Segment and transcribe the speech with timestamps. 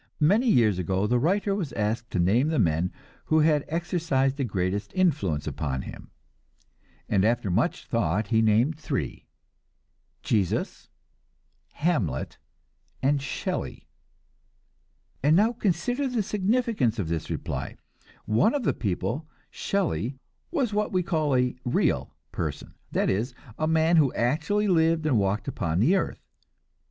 [0.19, 2.91] Many years ago the writer was asked to name the men
[3.25, 6.09] who had exercised the greatest influence upon him,
[7.07, 9.27] and after much thought he named three:
[10.23, 10.89] Jesus,
[11.73, 12.39] Hamlet
[13.03, 13.87] and Shelley.
[15.21, 17.77] And now consider the significance of this reply.
[18.25, 20.17] One of these people, Shelley,
[20.49, 25.19] was what we call a "real" person; that is, a man who actually lived and
[25.19, 26.25] walked upon the earth.